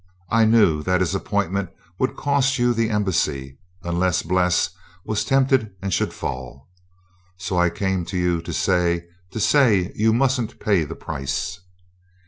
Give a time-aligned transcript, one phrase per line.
[0.31, 1.69] I knew that his appointment
[1.99, 4.71] would cost you the embassy unless Bles
[5.05, 6.67] was tempted and should fall.
[7.37, 11.59] So I came to you to say to say you mustn't pay the price."